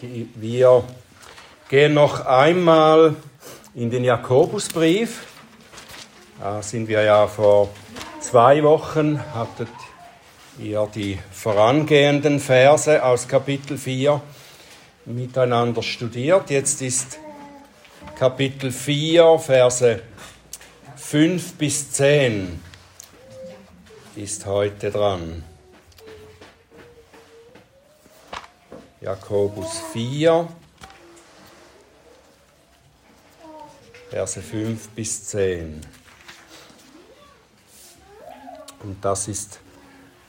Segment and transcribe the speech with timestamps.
[0.00, 0.84] Die, wir
[1.68, 3.16] gehen noch einmal
[3.74, 5.26] in den Jakobusbrief.
[6.38, 7.70] Da sind wir ja vor
[8.20, 9.68] zwei Wochen, hattet
[10.60, 14.20] ihr die vorangehenden Verse aus Kapitel 4
[15.06, 16.50] miteinander studiert.
[16.50, 17.18] Jetzt ist
[18.16, 20.00] Kapitel 4, Verse
[20.94, 22.60] 5 bis 10
[24.14, 25.42] ist heute dran.
[29.00, 30.48] Jakobus 4,
[34.10, 35.80] Verse 5 bis 10.
[38.82, 39.60] Und das ist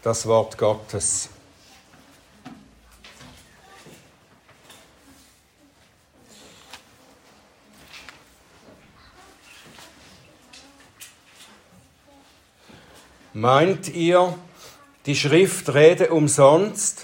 [0.04, 1.30] das Wort Gottes.
[13.34, 14.38] Meint ihr,
[15.06, 16.99] die Schrift rede umsonst?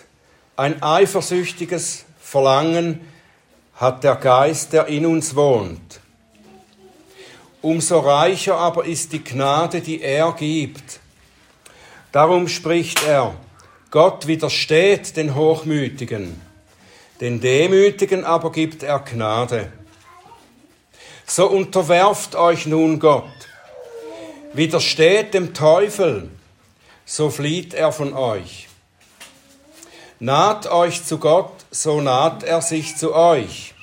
[0.58, 3.02] Ein eifersüchtiges Verlangen
[3.76, 5.99] hat der Geist, der in uns wohnt.
[7.62, 11.02] Umso reicher aber ist die Gnade, die er gibt.
[12.13, 13.35] Darum spricht er,
[13.91, 16.40] Gott widersteht den Hochmütigen,
[17.20, 19.74] den Demütigen aber gibt er Gnade.
[21.26, 23.49] So unterwerft euch nun Gott,
[24.54, 26.30] widersteht dem Teufel,
[27.04, 28.65] so flieht er von euch.
[30.26, 33.76] Naht euch zu Gott, so naht er sich zu euch.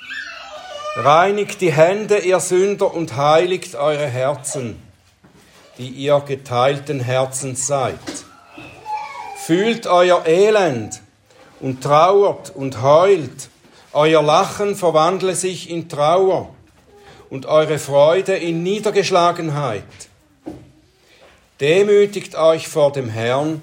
[0.97, 4.77] Reinigt die Hände, ihr Sünder, und heiligt eure Herzen,
[5.77, 7.97] die ihr geteilten Herzens seid.
[9.37, 10.99] Fühlt euer Elend
[11.61, 13.47] und trauert und heult.
[13.93, 16.53] Euer Lachen verwandle sich in Trauer
[17.29, 19.85] und eure Freude in Niedergeschlagenheit.
[21.61, 23.61] Demütigt euch vor dem Herrn,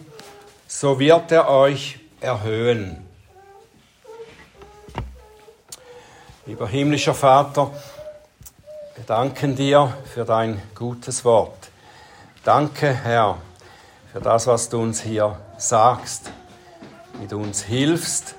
[0.67, 3.07] so wird er euch erhöhen.
[6.47, 7.71] Lieber himmlischer Vater,
[8.95, 11.71] wir danken dir für dein gutes Wort.
[12.45, 13.39] Danke, Herr,
[14.13, 16.31] für das, was du uns hier sagst,
[17.21, 18.35] wie du uns hilfst,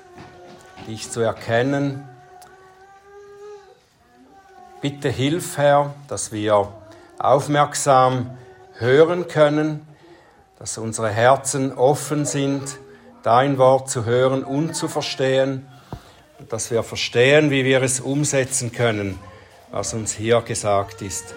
[0.86, 2.08] dich zu erkennen.
[4.80, 6.72] Bitte hilf, Herr, dass wir
[7.18, 8.36] aufmerksam
[8.74, 9.86] hören können,
[10.58, 12.78] dass unsere Herzen offen sind
[13.22, 15.66] dein Wort zu hören und zu verstehen,
[16.48, 19.18] dass wir verstehen, wie wir es umsetzen können,
[19.70, 21.34] was uns hier gesagt ist.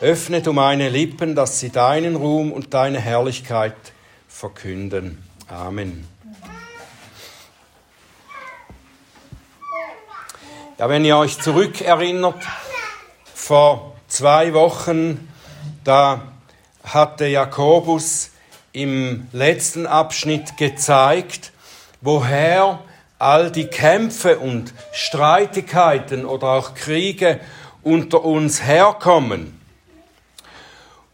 [0.00, 3.74] Öffne du meine Lippen, dass sie deinen Ruhm und deine Herrlichkeit
[4.28, 5.24] verkünden.
[5.48, 6.06] Amen.
[10.78, 12.46] Ja, wenn ihr euch zurückerinnert,
[13.32, 15.32] vor zwei Wochen,
[15.84, 16.20] da
[16.84, 18.32] hatte Jakobus
[18.76, 21.52] im letzten Abschnitt gezeigt,
[22.02, 22.80] woher
[23.18, 27.40] all die Kämpfe und Streitigkeiten oder auch Kriege
[27.82, 29.58] unter uns herkommen.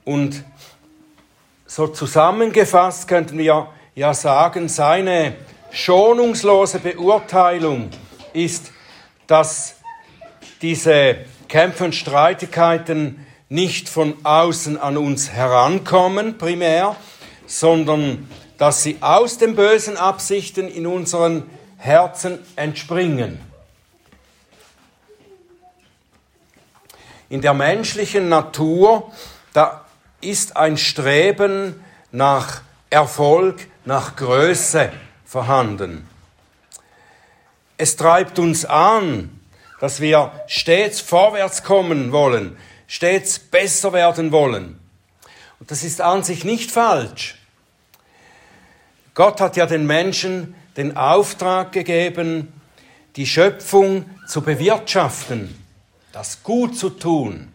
[0.05, 0.43] Und
[1.65, 5.34] so zusammengefasst könnten wir ja sagen, seine
[5.71, 7.91] schonungslose Beurteilung
[8.33, 8.73] ist,
[9.29, 9.77] dass
[10.62, 16.97] diese Kämpfe und Streitigkeiten nicht von außen an uns herankommen primär,
[17.47, 23.41] sondern dass sie aus den bösen Absichten in unseren Herzen entspringen.
[27.29, 29.11] In der menschlichen Natur,
[29.53, 29.85] da
[30.21, 31.83] ist ein Streben
[32.13, 34.93] nach Erfolg, nach Größe
[35.25, 36.07] vorhanden.
[37.79, 39.41] Es treibt uns an,
[39.81, 44.81] dass wir stets vorwärts kommen wollen, stets besser werden wollen.
[45.62, 47.37] Und das ist an sich nicht falsch.
[49.15, 52.53] Gott hat ja den Menschen den Auftrag gegeben,
[53.15, 55.56] die Schöpfung zu bewirtschaften,
[56.11, 57.53] das gut zu tun.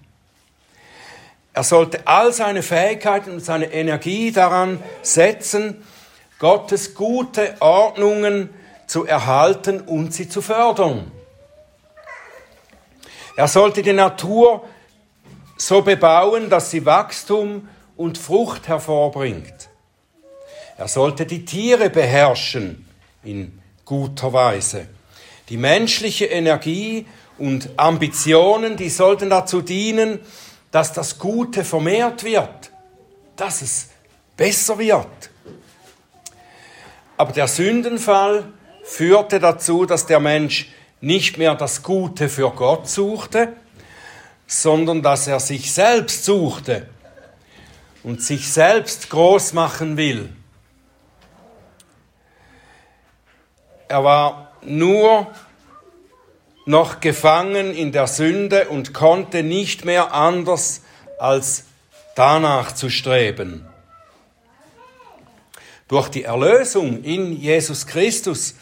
[1.52, 5.84] Er sollte all seine Fähigkeiten und seine Energie daran setzen,
[6.40, 8.52] Gottes gute Ordnungen
[8.86, 11.12] zu erhalten und sie zu fördern.
[13.36, 14.66] Er sollte die Natur
[15.58, 19.70] so bebauen, dass sie Wachstum und Frucht hervorbringt.
[20.78, 22.88] Er sollte die Tiere beherrschen
[23.24, 24.88] in guter Weise.
[25.50, 27.08] Die menschliche Energie
[27.40, 30.20] und Ambitionen, die sollten dazu dienen,
[30.72, 32.72] dass das Gute vermehrt wird,
[33.36, 33.90] dass es
[34.36, 35.30] besser wird.
[37.18, 38.52] Aber der Sündenfall
[38.84, 40.70] führte dazu, dass der Mensch
[41.02, 43.54] nicht mehr das Gute für Gott suchte,
[44.46, 46.88] sondern dass er sich selbst suchte
[48.08, 50.30] und sich selbst groß machen will.
[53.90, 55.28] Er war nur
[56.66, 60.84] noch gefangen in der Sünde und konnte nicht mehr anders
[61.20, 61.66] als
[62.16, 63.68] danach zu streben.
[65.90, 68.56] Durch die Erlösung in Jesus Christus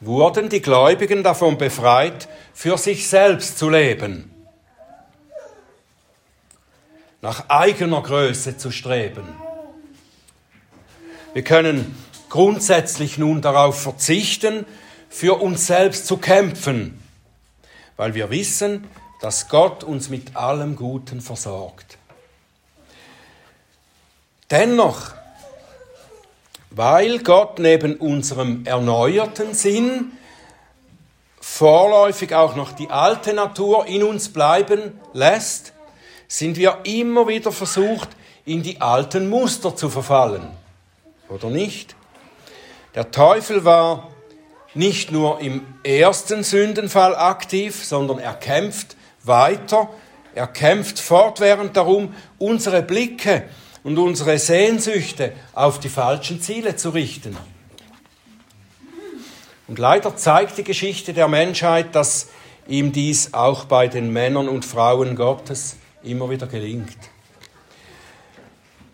[0.00, 4.32] wurden die Gläubigen davon befreit, für sich selbst zu leben,
[7.22, 9.24] nach eigener Größe zu streben.
[11.32, 11.96] Wir können
[12.28, 14.66] grundsätzlich nun darauf verzichten,
[15.08, 17.02] für uns selbst zu kämpfen,
[17.96, 18.86] weil wir wissen,
[19.20, 21.98] dass Gott uns mit allem Guten versorgt.
[24.50, 25.12] Dennoch,
[26.70, 30.12] weil Gott neben unserem erneuerten Sinn
[31.40, 35.72] vorläufig auch noch die alte Natur in uns bleiben lässt,
[36.30, 38.08] sind wir immer wieder versucht,
[38.44, 40.48] in die alten Muster zu verfallen.
[41.28, 41.96] Oder nicht?
[42.94, 44.12] Der Teufel war
[44.72, 49.90] nicht nur im ersten Sündenfall aktiv, sondern er kämpft weiter,
[50.32, 53.42] er kämpft fortwährend darum, unsere Blicke
[53.82, 57.36] und unsere Sehnsüchte auf die falschen Ziele zu richten.
[59.66, 62.28] Und leider zeigt die Geschichte der Menschheit, dass
[62.68, 66.98] ihm dies auch bei den Männern und Frauen Gottes immer wieder gelingt.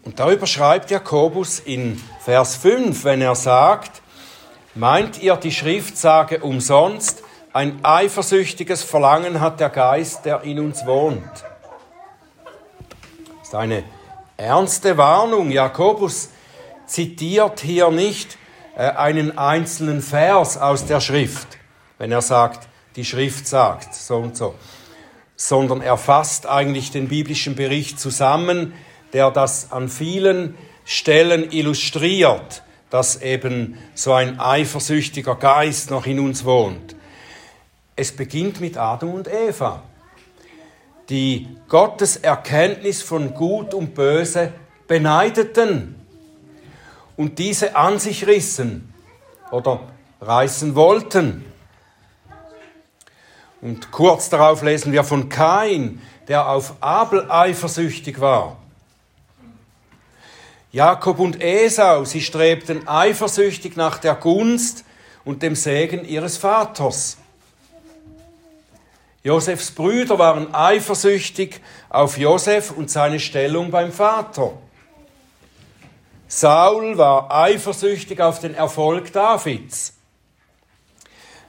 [0.04, 4.02] Und darüber schreibt Jakobus in Vers 5, wenn er sagt,
[4.76, 7.22] Meint ihr, die Schrift sage umsonst,
[7.54, 11.24] ein eifersüchtiges Verlangen hat der Geist, der in uns wohnt?
[13.38, 13.84] Das ist eine
[14.36, 15.50] ernste Warnung.
[15.50, 16.28] Jakobus
[16.84, 18.36] zitiert hier nicht
[18.76, 21.56] äh, einen einzelnen Vers aus der Schrift,
[21.96, 24.54] wenn er sagt, die Schrift sagt so und so,
[25.36, 28.72] sondern er fasst eigentlich den biblischen Bericht zusammen,
[29.12, 36.44] der das an vielen Stellen illustriert dass eben so ein eifersüchtiger Geist noch in uns
[36.44, 36.94] wohnt.
[37.96, 39.82] Es beginnt mit Adam und Eva,
[41.08, 44.52] die Gottes Erkenntnis von Gut und Böse
[44.86, 45.94] beneideten
[47.16, 48.92] und diese an sich rissen
[49.50, 49.80] oder
[50.20, 51.44] reißen wollten.
[53.60, 58.56] Und kurz darauf lesen wir von Kain, der auf Abel eifersüchtig war.
[60.72, 64.84] Jakob und Esau, sie strebten eifersüchtig nach der Gunst
[65.24, 67.16] und dem Segen ihres Vaters.
[69.22, 74.52] Josefs Brüder waren eifersüchtig auf Josef und seine Stellung beim Vater.
[76.28, 79.95] Saul war eifersüchtig auf den Erfolg Davids.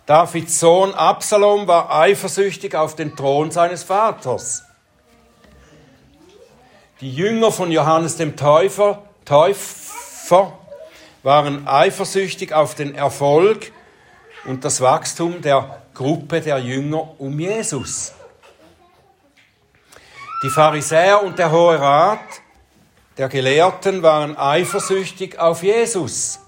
[0.08, 4.64] Davids Sohn Absalom war eifersüchtig auf den Thron seines Vaters.
[7.02, 10.54] Die Jünger von Johannes dem Täufer Täufer
[11.24, 13.74] waren eifersüchtig auf den Erfolg
[14.46, 18.14] und das Wachstum der Gruppe der Jünger um Jesus.
[20.42, 22.20] Die Pharisäer und der Hohe Rat
[23.18, 26.40] der Gelehrten waren eifersüchtig auf Jesus.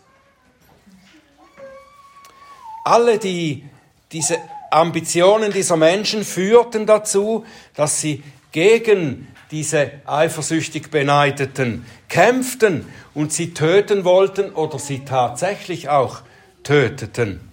[2.90, 3.64] Alle die,
[4.12, 4.40] diese
[4.72, 7.46] Ambitionen dieser Menschen führten dazu,
[7.76, 16.22] dass sie gegen diese eifersüchtig Beneideten kämpften und sie töten wollten oder sie tatsächlich auch
[16.64, 17.52] töteten.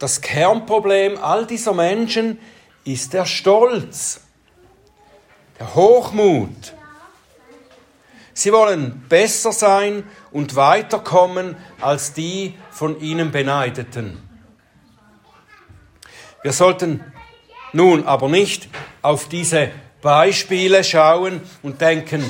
[0.00, 2.40] Das Kernproblem all dieser Menschen
[2.84, 4.22] ist der Stolz,
[5.60, 6.74] der Hochmut.
[8.40, 14.16] Sie wollen besser sein und weiterkommen als die von ihnen Beneideten.
[16.42, 17.04] Wir sollten
[17.74, 18.70] nun aber nicht
[19.02, 19.70] auf diese
[20.00, 22.24] Beispiele schauen und denken,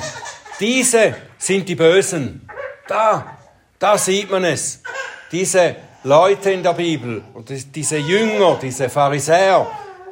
[0.59, 2.45] diese sind die Bösen.
[2.89, 3.37] Da,
[3.79, 4.83] da sieht man es.
[5.31, 9.65] Diese Leute in der Bibel und diese Jünger, diese Pharisäer,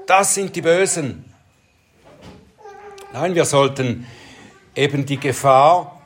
[0.07, 1.25] das sind die Bösen.
[3.11, 4.07] Nein, wir sollten
[4.75, 6.01] eben die Gefahr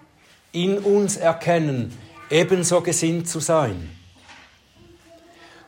[0.51, 1.97] in uns erkennen,
[2.29, 3.89] ebenso gesinnt zu sein.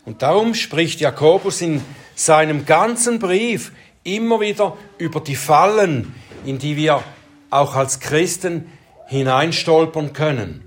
[0.06, 1.82] Und darum spricht Jakobus in
[2.14, 3.72] seinem ganzen Brief
[4.04, 6.14] immer wieder über die Fallen,
[6.46, 7.04] in die wir
[7.50, 8.72] auch als Christen
[9.08, 10.64] hineinstolpern können,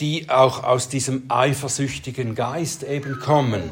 [0.00, 3.70] die auch aus diesem eifersüchtigen Geist eben kommen.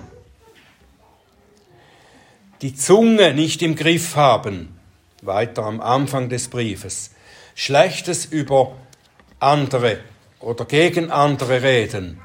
[2.63, 4.77] Die Zunge nicht im Griff haben,
[5.27, 7.11] weiter am Anfang des Briefes,
[7.55, 8.73] Schlechtes über
[9.41, 9.99] andere
[10.41, 12.21] oder gegen andere reden,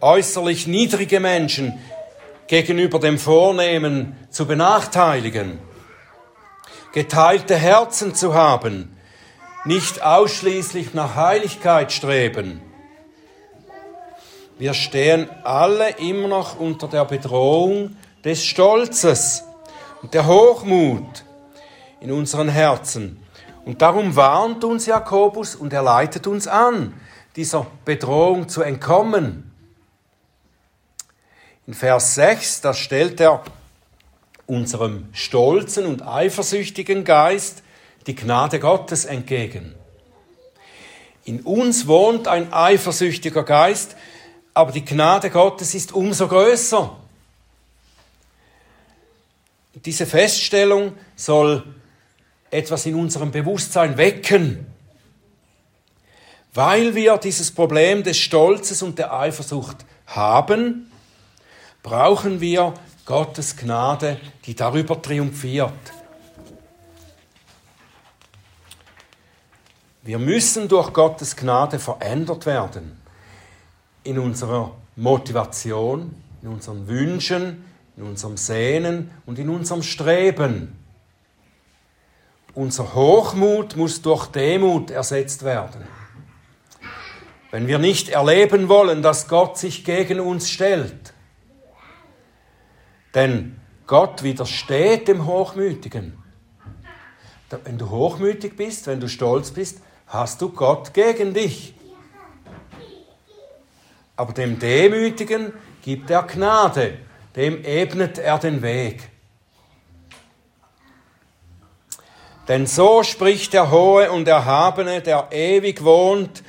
[0.00, 1.78] äußerlich niedrige Menschen
[2.46, 5.58] gegenüber dem Vornehmen zu benachteiligen,
[6.92, 8.96] geteilte Herzen zu haben,
[9.64, 12.60] nicht ausschließlich nach Heiligkeit streben.
[14.58, 19.44] Wir stehen alle immer noch unter der Bedrohung des Stolzes
[20.02, 21.24] und der Hochmut
[22.02, 23.22] in unseren Herzen.
[23.64, 26.94] Und darum warnt uns Jakobus und er leitet uns an,
[27.36, 29.52] dieser Bedrohung zu entkommen.
[31.66, 33.44] In Vers 6, da stellt er
[34.46, 37.62] unserem stolzen und eifersüchtigen Geist
[38.08, 39.76] die Gnade Gottes entgegen.
[41.24, 43.94] In uns wohnt ein eifersüchtiger Geist,
[44.54, 46.96] aber die Gnade Gottes ist umso größer.
[49.84, 51.64] Diese Feststellung soll
[52.52, 54.66] etwas in unserem Bewusstsein wecken,
[56.54, 60.92] weil wir dieses Problem des Stolzes und der Eifersucht haben,
[61.82, 62.74] brauchen wir
[63.06, 65.72] Gottes Gnade, die darüber triumphiert.
[70.02, 73.00] Wir müssen durch Gottes Gnade verändert werden.
[74.04, 77.64] In unserer Motivation, in unseren Wünschen,
[77.96, 80.81] in unserem Sehnen und in unserem Streben.
[82.54, 85.84] Unser Hochmut muss durch Demut ersetzt werden.
[87.50, 91.14] Wenn wir nicht erleben wollen, dass Gott sich gegen uns stellt,
[93.14, 96.18] denn Gott widersteht dem Hochmütigen.
[97.64, 101.74] Wenn du hochmütig bist, wenn du stolz bist, hast du Gott gegen dich.
[104.16, 106.98] Aber dem Demütigen gibt er Gnade,
[107.36, 109.11] dem ebnet er den Weg.
[112.48, 116.42] Denn so spricht der Hohe und Erhabene, der ewig wohnt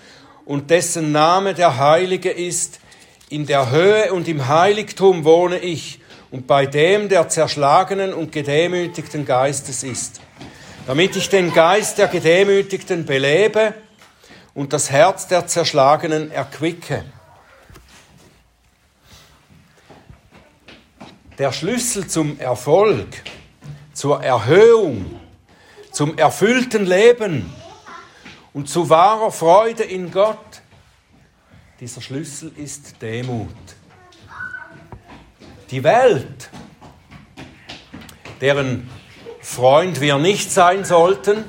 [0.46, 2.80] und dessen Name der Heilige ist.
[3.30, 6.00] In der Höhe und im Heiligtum wohne ich
[6.32, 10.20] und bei dem der zerschlagenen und gedemütigten Geistes ist,
[10.88, 13.76] damit ich den Geist der Gedemütigten belebe
[14.56, 17.06] und das Herz der Zerschlagenen erquicke.
[21.38, 23.08] Der Schlüssel zum Erfolg,
[23.94, 25.20] zur Erhöhung,
[25.94, 27.54] zum erfüllten Leben
[28.52, 30.38] und zu wahrer Freude in Gott,
[31.80, 33.48] dieser Schlüssel ist Demut.
[35.70, 36.50] Die Welt,
[38.42, 38.90] deren
[39.40, 41.46] Freund wir nicht sein sollten,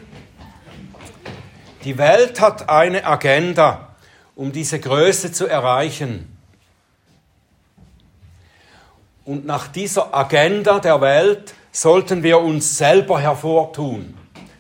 [1.85, 3.97] die Welt hat eine Agenda,
[4.35, 6.37] um diese Größe zu erreichen.
[9.25, 14.15] Und nach dieser Agenda der Welt sollten wir uns selber hervortun.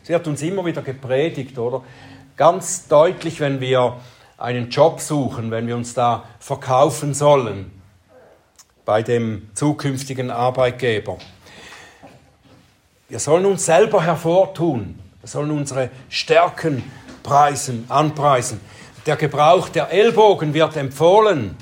[0.04, 1.82] Sie hat uns immer wieder gepredigt, oder?
[2.36, 3.96] Ganz deutlich, wenn wir
[4.36, 7.70] einen Job suchen, wenn wir uns da verkaufen sollen
[8.84, 11.16] bei dem zukünftigen Arbeitgeber.
[13.08, 14.98] Wir sollen uns selber hervortun.
[15.22, 16.82] Wir sollen unsere Stärken
[17.22, 18.60] preisen, anpreisen.
[19.06, 21.56] Der Gebrauch der Ellbogen wird empfohlen.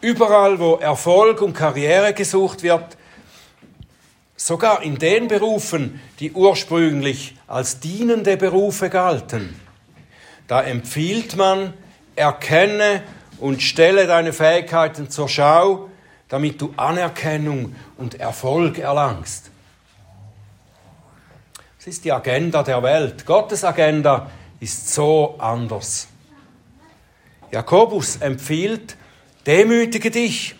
[0.00, 2.96] Überall, wo Erfolg und Karriere gesucht wird,
[4.44, 9.58] sogar in den Berufen, die ursprünglich als dienende Berufe galten,
[10.48, 11.72] da empfiehlt man,
[12.14, 13.02] erkenne
[13.40, 15.88] und stelle deine Fähigkeiten zur Schau,
[16.28, 19.50] damit du Anerkennung und Erfolg erlangst.
[21.78, 23.24] Das ist die Agenda der Welt.
[23.24, 26.08] Gottes Agenda ist so anders.
[27.50, 28.98] Jakobus empfiehlt,
[29.46, 30.54] demütige dich,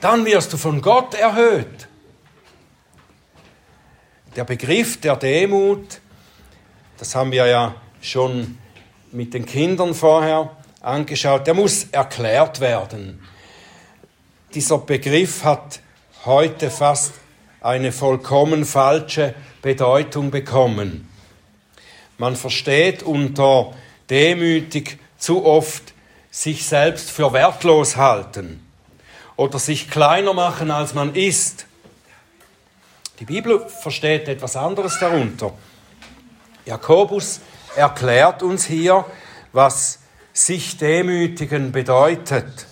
[0.00, 1.85] dann wirst du von Gott erhöht.
[4.36, 6.02] Der Begriff der Demut,
[6.98, 8.58] das haben wir ja schon
[9.10, 13.26] mit den Kindern vorher angeschaut, der muss erklärt werden.
[14.52, 15.80] Dieser Begriff hat
[16.26, 17.14] heute fast
[17.62, 21.08] eine vollkommen falsche Bedeutung bekommen.
[22.18, 23.72] Man versteht unter
[24.10, 25.94] demütig zu oft
[26.30, 28.62] sich selbst für wertlos halten
[29.36, 31.66] oder sich kleiner machen, als man ist.
[33.18, 35.52] Die Bibel versteht etwas anderes darunter.
[36.66, 37.40] Jakobus
[37.74, 39.06] erklärt uns hier,
[39.52, 40.00] was
[40.34, 42.66] sich demütigen bedeutet.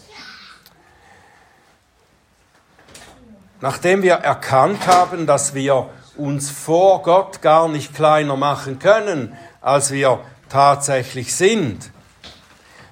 [3.62, 9.90] Nachdem wir erkannt haben, dass wir uns vor Gott gar nicht kleiner machen können, als
[9.90, 10.20] wir
[10.50, 11.90] tatsächlich sind,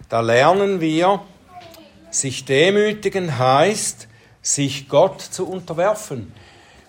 [0.08, 1.20] da lernen wir,
[2.10, 4.08] sich demütigen heißt,
[4.40, 6.32] sich Gott zu unterwerfen,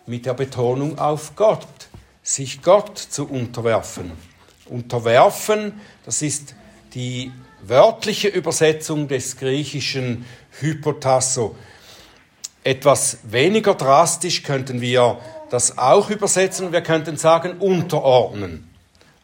[0.05, 1.67] mit der Betonung auf Gott,
[2.21, 4.11] sich Gott zu unterwerfen.
[4.65, 6.55] Unterwerfen, das ist
[6.93, 7.31] die
[7.61, 10.25] wörtliche Übersetzung des griechischen
[10.59, 11.55] Hypotasso.
[12.63, 15.19] Etwas weniger drastisch könnten wir
[15.49, 16.71] das auch übersetzen.
[16.71, 18.69] Wir könnten sagen unterordnen.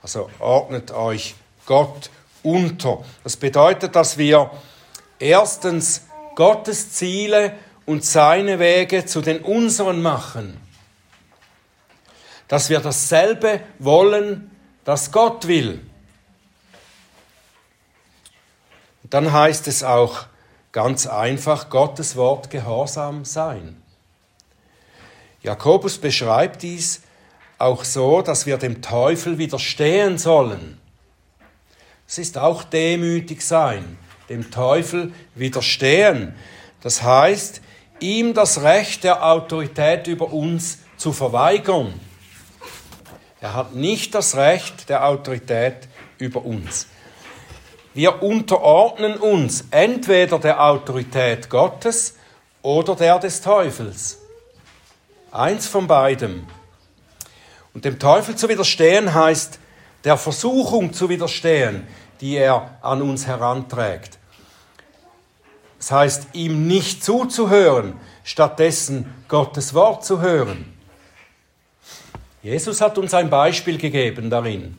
[0.02, 2.10] Also ordnet euch Gott
[2.44, 3.04] unter.
[3.24, 4.52] Das bedeutet, dass wir
[5.20, 6.04] erstens
[6.36, 7.54] Gottes Ziele
[7.86, 10.69] und seine Wege zu den unseren machen.
[12.50, 14.52] Dass wir dasselbe wollen,
[14.84, 15.80] das Gott will.
[19.10, 20.26] Dann heißt es auch
[20.72, 23.82] ganz einfach, Gottes Wort gehorsam sein.
[25.42, 27.02] Jakobus beschreibt dies
[27.58, 30.80] auch so, dass wir dem Teufel widerstehen sollen.
[32.08, 33.98] Es ist auch demütig sein,
[34.30, 36.36] dem Teufel widerstehen.
[36.82, 37.62] Das heißt,
[38.00, 41.94] ihm das Recht der Autorität über uns zu verweigern.
[43.42, 46.88] Er hat nicht das Recht der Autorität über uns.
[47.94, 52.16] Wir unterordnen uns entweder der Autorität Gottes
[52.62, 54.20] oder der des Teufels.
[55.32, 56.46] Eins von beidem.
[57.74, 59.60] Und dem Teufel zu widerstehen heißt,
[60.04, 61.88] der Versuchung zu widerstehen,
[62.20, 64.18] die er an uns heranträgt.
[65.78, 67.94] Das heißt, ihm nicht zuzuhören,
[68.24, 70.79] stattdessen Gottes Wort zu hören.
[72.42, 74.78] Jesus hat uns ein Beispiel gegeben darin.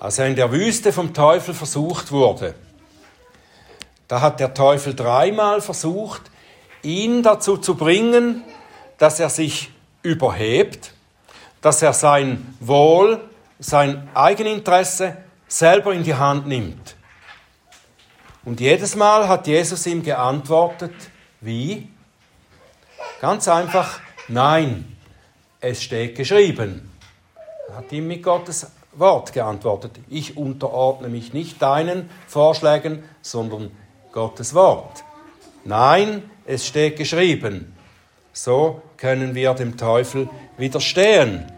[0.00, 2.54] Als er in der Wüste vom Teufel versucht wurde,
[4.06, 6.22] da hat der Teufel dreimal versucht,
[6.82, 8.42] ihn dazu zu bringen,
[8.96, 9.70] dass er sich
[10.02, 10.92] überhebt,
[11.60, 13.20] dass er sein Wohl,
[13.58, 15.16] sein Eigeninteresse
[15.46, 16.96] selber in die Hand nimmt.
[18.44, 20.94] Und jedes Mal hat Jesus ihm geantwortet,
[21.40, 21.88] wie?
[23.20, 24.96] Ganz einfach, nein,
[25.60, 26.90] es steht geschrieben.
[27.68, 29.92] Er hat ihm mit Gottes Wort geantwortet.
[30.08, 33.70] Ich unterordne mich nicht deinen Vorschlägen, sondern
[34.12, 35.04] Gottes Wort.
[35.64, 37.74] Nein, es steht geschrieben.
[38.32, 41.50] So können wir dem Teufel widerstehen.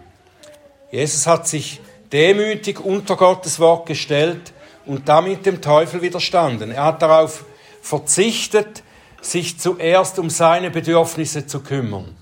[0.90, 1.80] Jesus hat sich
[2.12, 4.52] demütig unter Gottes Wort gestellt
[4.86, 6.72] und damit dem Teufel widerstanden.
[6.72, 7.44] Er hat darauf
[7.82, 8.82] verzichtet,
[9.20, 12.16] sich zuerst um seine Bedürfnisse zu kümmern.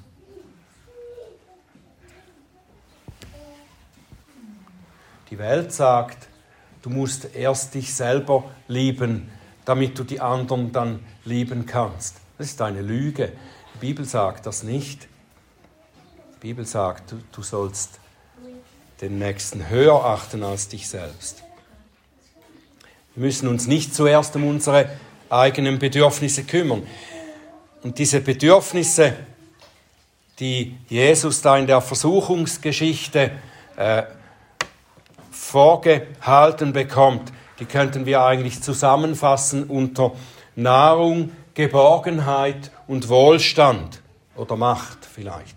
[5.31, 6.29] Die Welt sagt,
[6.83, 9.31] du musst erst dich selber lieben,
[9.65, 12.17] damit du die anderen dann lieben kannst.
[12.39, 13.33] Das ist eine Lüge.
[13.75, 15.09] Die Bibel sagt das nicht.
[16.37, 18.01] Die Bibel sagt, du, du sollst
[19.01, 21.43] den Nächsten höher achten als dich selbst.
[23.15, 24.91] Wir müssen uns nicht zuerst um unsere
[25.29, 26.87] eigenen Bedürfnisse kümmern.
[27.83, 29.15] Und diese Bedürfnisse,
[30.41, 33.33] die Jesus da in der Versuchungsgeschichte
[33.77, 34.03] äh,
[35.49, 40.13] vorgehalten bekommt, die könnten wir eigentlich zusammenfassen unter
[40.55, 44.03] Nahrung, Geborgenheit und Wohlstand
[44.37, 45.57] oder Macht vielleicht.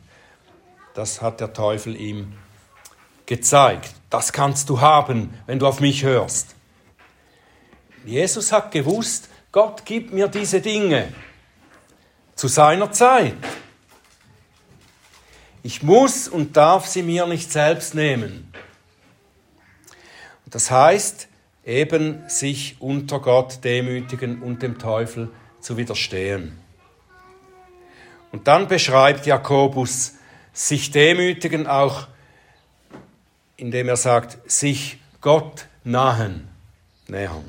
[0.93, 2.33] Das hat der Teufel ihm
[3.25, 3.93] gezeigt.
[4.09, 6.55] Das kannst du haben, wenn du auf mich hörst.
[8.05, 11.13] Jesus hat gewusst, Gott gibt mir diese Dinge
[12.35, 13.35] zu seiner Zeit.
[15.63, 18.51] Ich muss und darf sie mir nicht selbst nehmen.
[20.51, 21.27] Das heißt,
[21.65, 26.59] eben sich unter Gott demütigen und dem Teufel zu widerstehen.
[28.31, 30.15] Und dann beschreibt Jakobus
[30.53, 32.07] sich demütigen auch,
[33.57, 36.49] indem er sagt, sich Gott nahen,
[37.07, 37.45] nähern.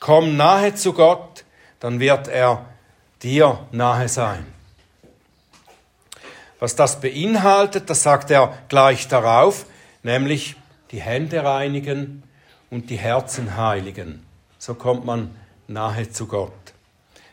[0.00, 1.44] Komm nahe zu Gott,
[1.80, 2.66] dann wird er
[3.22, 4.46] dir nahe sein.
[6.58, 9.66] Was das beinhaltet, das sagt er gleich darauf,
[10.02, 10.56] nämlich
[10.90, 12.22] die Hände reinigen
[12.70, 14.24] und die Herzen heiligen.
[14.58, 15.34] So kommt man
[15.68, 16.52] nahe zu Gott.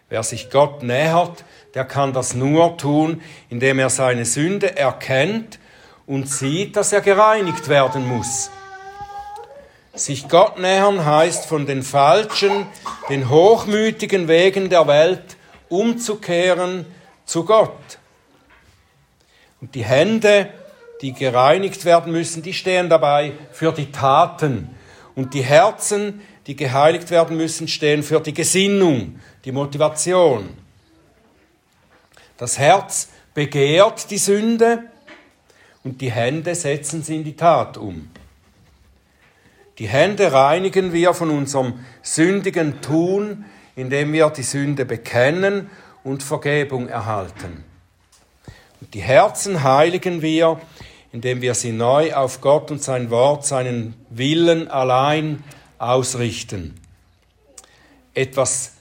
[0.10, 5.60] Wer sich Gott nähert, der kann das nur tun, indem er seine Sünde erkennt
[6.06, 8.52] und sieht, dass er gereinigt werden muss.
[9.96, 12.66] Sich Gott nähern heißt von den falschen,
[13.10, 15.38] den hochmütigen Wegen der Welt
[15.70, 16.86] umzukehren
[17.26, 18.00] zu Gott.
[19.62, 20.50] Und die Hände,
[21.04, 24.70] die gereinigt werden müssen, die stehen dabei für die Taten.
[25.16, 30.50] Und die Herzen, die geheiligt werden müssen, stehen für die Gesinnung, die Motivation.
[32.38, 34.86] Das Herz begehrt die Sünde
[35.84, 38.10] und die Hände setzen sie in die Tat um.
[39.80, 43.44] Die Hände reinigen wir von unserem sündigen Tun,
[43.76, 45.70] indem wir die Sünde bekennen
[46.06, 47.66] und Vergebung erhalten.
[48.80, 50.60] Und die Herzen heiligen wir,
[51.14, 55.44] indem wir sie neu auf Gott und sein Wort, seinen Willen allein
[55.78, 56.74] ausrichten.
[58.16, 58.74] Etwas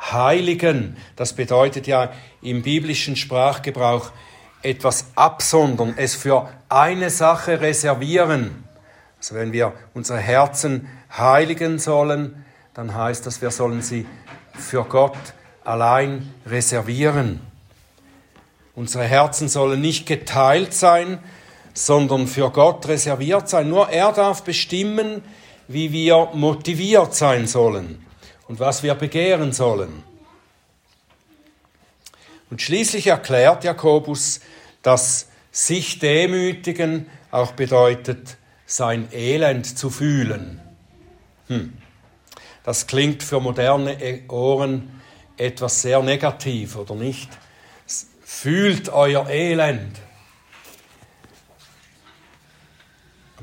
[0.00, 4.12] heiligen, das bedeutet ja im biblischen Sprachgebrauch
[4.62, 8.64] etwas absondern, es für eine Sache reservieren.
[9.18, 14.06] Also wenn wir unsere Herzen heiligen sollen, dann heißt das, wir sollen sie
[14.54, 15.18] für Gott
[15.64, 17.40] allein reservieren.
[18.76, 21.18] Unsere Herzen sollen nicht geteilt sein,
[21.74, 23.68] sondern für Gott reserviert sein.
[23.68, 25.22] Nur er darf bestimmen,
[25.68, 28.04] wie wir motiviert sein sollen
[28.48, 30.02] und was wir begehren sollen.
[32.50, 34.40] Und schließlich erklärt Jakobus,
[34.82, 40.60] dass sich demütigen auch bedeutet, sein Elend zu fühlen.
[41.48, 41.72] Hm.
[42.62, 43.96] Das klingt für moderne
[44.28, 45.00] Ohren
[45.36, 47.30] etwas sehr negativ, oder nicht?
[48.22, 49.96] Fühlt euer Elend.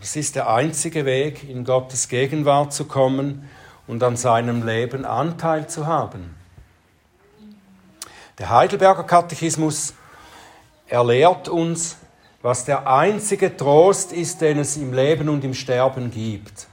[0.01, 3.49] Es ist der einzige Weg, in Gottes Gegenwart zu kommen
[3.85, 6.35] und an seinem Leben Anteil zu haben.
[8.37, 9.93] Der Heidelberger Katechismus
[10.87, 11.97] erlehrt uns,
[12.41, 16.67] was der einzige Trost ist, den es im Leben und im Sterben gibt.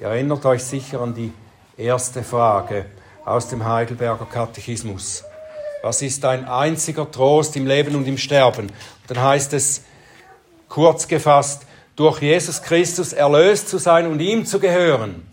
[0.00, 1.32] Ihr erinnert euch sicher an die
[1.76, 2.86] erste Frage
[3.26, 5.22] aus dem Heidelberger Katechismus.
[5.82, 8.72] Was ist ein einziger Trost im Leben und im Sterben?
[9.06, 9.82] dann heißt es
[10.70, 15.26] kurz gefasst, durch Jesus Christus erlöst zu sein und ihm zu gehören.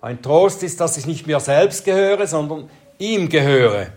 [0.00, 3.88] Ein Trost ist, dass ich nicht mir selbst gehöre, sondern ihm gehöre.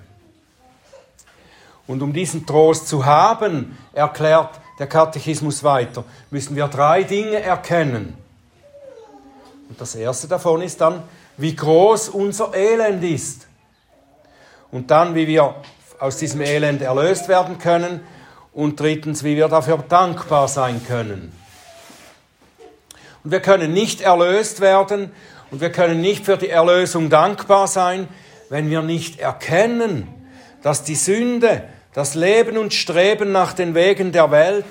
[1.87, 8.17] Und um diesen Trost zu haben, erklärt der Katechismus weiter, müssen wir drei Dinge erkennen.
[9.69, 11.03] Und das erste davon ist dann,
[11.37, 13.47] wie groß unser Elend ist.
[14.71, 15.55] Und dann, wie wir
[15.99, 18.01] aus diesem Elend erlöst werden können.
[18.53, 21.31] Und drittens, wie wir dafür dankbar sein können.
[23.23, 25.11] Und wir können nicht erlöst werden
[25.51, 28.07] und wir können nicht für die Erlösung dankbar sein,
[28.49, 30.07] wenn wir nicht erkennen,
[30.61, 34.65] dass die Sünde, das Leben und Streben nach den Wegen der Welt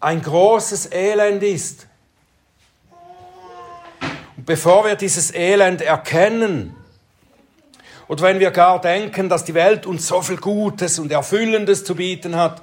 [0.00, 1.86] ein großes Elend ist.
[4.36, 6.76] Und bevor wir dieses Elend erkennen,
[8.06, 11.94] oder wenn wir gar denken, dass die Welt uns so viel Gutes und Erfüllendes zu
[11.94, 12.62] bieten hat,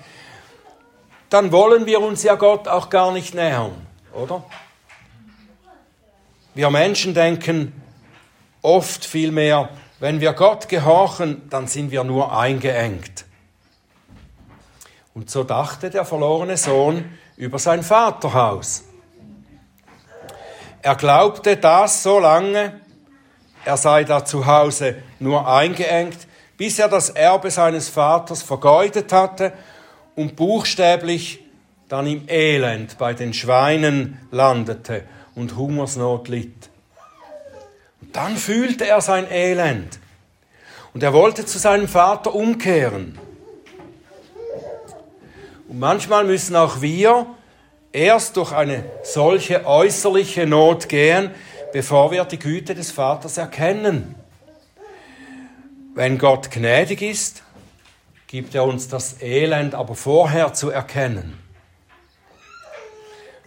[1.29, 3.71] dann wollen wir uns ja Gott auch gar nicht nähern,
[4.13, 4.43] oder?
[6.53, 7.81] Wir Menschen denken
[8.61, 9.69] oft vielmehr,
[10.01, 13.25] wenn wir Gott gehorchen, dann sind wir nur eingeengt.
[15.13, 17.05] Und so dachte der verlorene Sohn
[17.37, 18.83] über sein Vaterhaus.
[20.81, 22.81] Er glaubte das so lange,
[23.63, 29.53] er sei da zu Hause nur eingeengt, bis er das Erbe seines Vaters vergeudet hatte
[30.15, 31.45] und buchstäblich
[31.87, 36.69] dann im Elend bei den Schweinen landete und Hungersnot litt.
[38.01, 39.99] Und dann fühlte er sein Elend
[40.93, 43.17] und er wollte zu seinem Vater umkehren.
[45.67, 47.27] Und manchmal müssen auch wir
[47.93, 51.31] erst durch eine solche äußerliche Not gehen,
[51.71, 54.15] bevor wir die Güte des Vaters erkennen.
[55.93, 57.43] Wenn Gott gnädig ist,
[58.27, 61.37] gibt er uns das Elend aber vorher zu erkennen.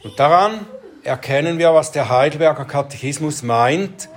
[0.02, 0.66] Und daran
[1.04, 4.08] erkennen wir, was der Heidelberger Katechismus meint,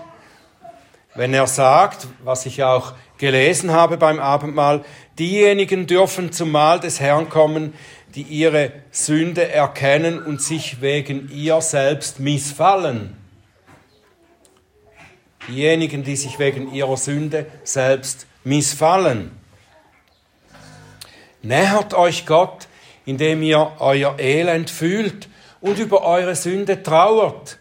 [1.15, 4.85] wenn er sagt, was ich auch gelesen habe beim Abendmahl,
[5.19, 7.73] diejenigen dürfen zum Mahl des Herrn kommen,
[8.15, 13.17] die ihre Sünde erkennen und sich wegen ihr selbst missfallen.
[15.47, 19.31] Diejenigen, die sich wegen ihrer Sünde selbst missfallen.
[21.41, 22.67] Nähert euch Gott,
[23.05, 25.29] indem ihr euer Elend fühlt
[25.61, 27.57] und über eure Sünde trauert.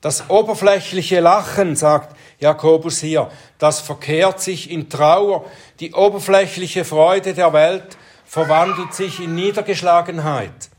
[0.00, 5.44] Das oberflächliche Lachen, sagt Jakobus hier, das verkehrt sich in Trauer.
[5.78, 10.70] Die oberflächliche Freude der Welt verwandelt sich in Niedergeschlagenheit.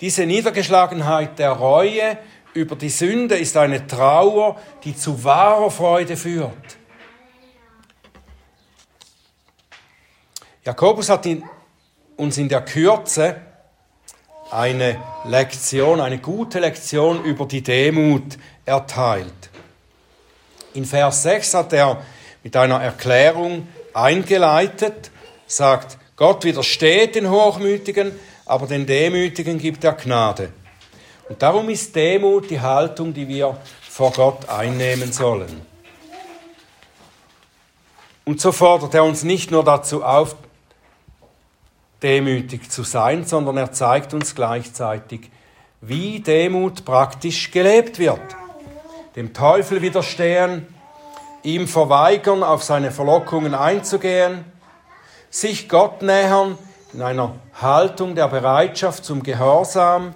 [0.00, 2.18] Diese Niedergeschlagenheit der Reue
[2.54, 6.78] über die Sünde ist eine Trauer, die zu wahrer Freude führt.
[10.64, 11.44] Jakobus hat in
[12.22, 13.36] uns in der Kürze
[14.52, 19.50] eine Lektion, eine gute Lektion über die Demut erteilt.
[20.74, 22.00] In Vers 6 hat er
[22.44, 25.10] mit einer Erklärung eingeleitet,
[25.46, 28.12] sagt, Gott widersteht den Hochmütigen,
[28.46, 30.50] aber den Demütigen gibt er Gnade.
[31.28, 33.56] Und darum ist Demut die Haltung, die wir
[33.88, 35.62] vor Gott einnehmen sollen.
[38.24, 40.36] Und so fordert er uns nicht nur dazu auf,
[42.02, 45.30] demütig zu sein, sondern er zeigt uns gleichzeitig,
[45.80, 48.20] wie Demut praktisch gelebt wird.
[49.16, 50.66] Dem Teufel widerstehen,
[51.42, 54.44] ihm verweigern, auf seine Verlockungen einzugehen,
[55.30, 56.56] sich Gott nähern
[56.92, 60.14] in einer Haltung der Bereitschaft zum Gehorsam,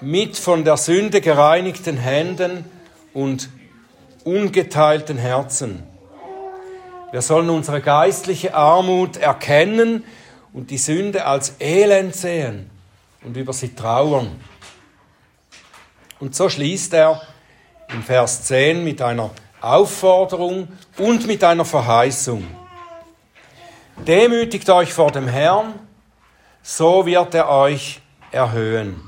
[0.00, 2.64] mit von der Sünde gereinigten Händen
[3.12, 3.50] und
[4.24, 5.87] ungeteilten Herzen.
[7.10, 10.04] Wir sollen unsere geistliche Armut erkennen
[10.52, 12.70] und die Sünde als Elend sehen
[13.24, 14.38] und über sie trauern.
[16.20, 17.22] Und so schließt er
[17.88, 20.68] im Vers 10 mit einer Aufforderung
[20.98, 22.46] und mit einer Verheißung.
[24.06, 25.74] Demütigt euch vor dem Herrn,
[26.62, 29.00] so wird er euch erhöhen.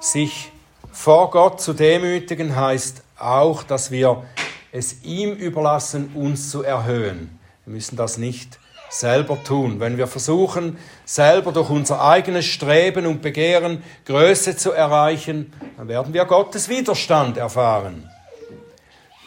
[0.00, 0.50] Sich
[0.90, 4.24] vor Gott zu demütigen heißt auch, dass wir
[4.72, 7.38] es ihm überlassen, uns zu erhöhen.
[7.64, 8.58] Wir müssen das nicht
[8.88, 9.80] selber tun.
[9.80, 16.12] Wenn wir versuchen, selber durch unser eigenes Streben und Begehren Größe zu erreichen, dann werden
[16.12, 18.08] wir Gottes Widerstand erfahren.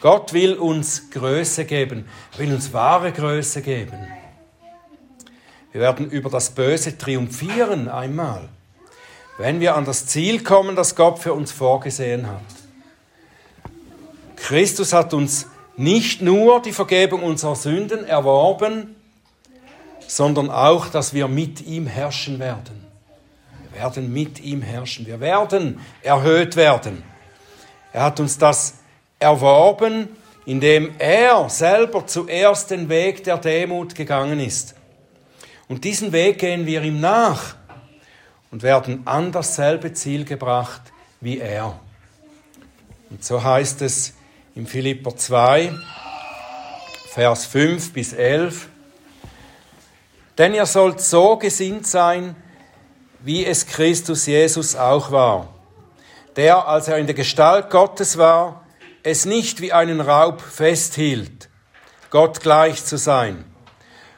[0.01, 3.97] Gott will uns Größe geben, will uns wahre Größe geben.
[5.71, 8.49] Wir werden über das Böse triumphieren einmal,
[9.37, 12.54] wenn wir an das Ziel kommen, das Gott für uns vorgesehen hat.
[14.45, 18.95] Christus hat uns nicht nur die Vergebung unserer Sünden erworben,
[20.05, 22.85] sondern auch, dass wir mit ihm herrschen werden.
[23.71, 25.07] Wir werden mit ihm herrschen.
[25.07, 27.01] Wir werden erhöht werden.
[27.91, 28.75] Er hat uns das
[29.17, 30.09] erworben,
[30.45, 34.75] indem er selber zuerst den Weg der Demut gegangen ist.
[35.67, 37.55] Und diesen Weg gehen wir ihm nach
[38.51, 40.81] und werden an dasselbe Ziel gebracht
[41.19, 41.79] wie er.
[43.09, 44.14] Und so heißt es
[44.55, 45.73] im Philipper 2,
[47.09, 48.69] Vers 5 bis 11,
[50.37, 52.37] denn ihr sollt so gesinnt sein,
[53.19, 55.53] wie es Christus Jesus auch war,
[56.37, 58.65] der, als er in der Gestalt Gottes war,
[59.03, 61.49] es nicht wie einen Raub festhielt,
[62.09, 63.43] Gott gleich zu sein,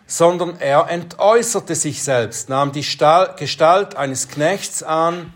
[0.06, 2.86] sondern er entäußerte sich selbst, nahm die
[3.38, 5.34] Gestalt eines Knechts an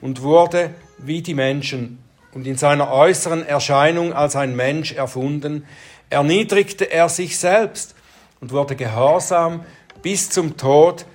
[0.00, 2.01] und wurde wie die Menschen
[2.34, 5.66] und in seiner äußeren Erscheinung als ein Mensch erfunden,
[6.10, 7.94] erniedrigte er sich selbst
[8.40, 9.64] und wurde gehorsam
[10.02, 11.06] bis zum Tod,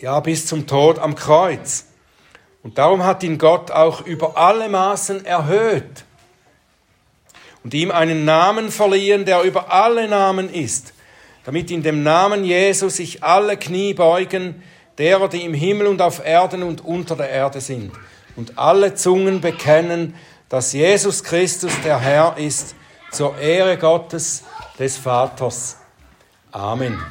[0.00, 1.86] ja, bis zum Tod am Kreuz.
[2.62, 6.04] Und darum hat ihn Gott auch über alle Maßen erhöht
[7.64, 10.94] und ihm einen Namen verliehen, der über alle Namen ist,
[11.44, 14.62] damit in dem Namen Jesus sich alle Knie beugen,
[14.98, 17.92] derer, die im Himmel und auf Erden und unter der Erde sind,
[18.36, 20.14] und alle Zungen bekennen,
[20.52, 22.74] dass Jesus Christus der Herr ist,
[23.10, 24.42] zur Ehre Gottes
[24.78, 25.78] des Vaters.
[26.50, 27.02] Amen.